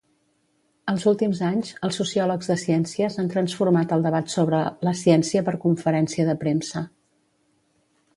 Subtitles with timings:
[0.91, 5.55] Als últims anys, els sociòlegs de ciències han transformat el debat sobre la "ciència per
[5.67, 6.83] conferència de premsa".